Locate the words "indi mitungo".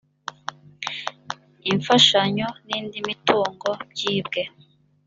2.79-3.69